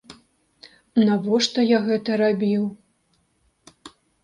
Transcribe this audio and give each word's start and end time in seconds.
Навошта 1.07 1.59
я 1.77 1.83
гэта 1.91 2.11
рабіў? 2.23 2.63